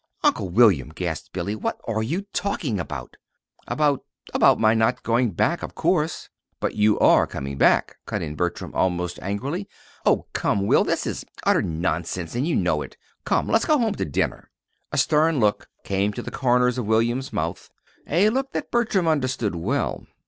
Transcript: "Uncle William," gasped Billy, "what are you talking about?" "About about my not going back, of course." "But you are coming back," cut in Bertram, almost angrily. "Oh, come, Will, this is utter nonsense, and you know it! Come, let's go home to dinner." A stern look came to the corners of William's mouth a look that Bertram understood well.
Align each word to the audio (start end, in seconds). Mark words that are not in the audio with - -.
"Uncle 0.23 0.49
William," 0.49 0.89
gasped 0.89 1.31
Billy, 1.31 1.53
"what 1.55 1.79
are 1.87 2.01
you 2.01 2.23
talking 2.33 2.79
about?" 2.79 3.17
"About 3.67 4.03
about 4.33 4.59
my 4.59 4.73
not 4.73 5.03
going 5.03 5.29
back, 5.29 5.61
of 5.61 5.75
course." 5.75 6.27
"But 6.59 6.73
you 6.73 6.97
are 6.97 7.27
coming 7.27 7.55
back," 7.59 7.97
cut 8.07 8.23
in 8.23 8.33
Bertram, 8.33 8.73
almost 8.73 9.19
angrily. 9.21 9.69
"Oh, 10.03 10.25
come, 10.33 10.65
Will, 10.65 10.83
this 10.83 11.05
is 11.05 11.23
utter 11.43 11.61
nonsense, 11.61 12.33
and 12.33 12.47
you 12.47 12.55
know 12.55 12.81
it! 12.81 12.97
Come, 13.25 13.47
let's 13.47 13.65
go 13.65 13.77
home 13.77 13.93
to 13.93 14.05
dinner." 14.05 14.49
A 14.91 14.97
stern 14.97 15.39
look 15.39 15.69
came 15.83 16.11
to 16.13 16.23
the 16.23 16.31
corners 16.31 16.79
of 16.79 16.87
William's 16.87 17.31
mouth 17.31 17.69
a 18.07 18.31
look 18.31 18.53
that 18.53 18.71
Bertram 18.71 19.07
understood 19.07 19.53
well. 19.53 20.07